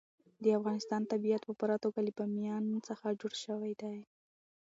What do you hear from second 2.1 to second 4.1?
بامیان څخه جوړ شوی دی.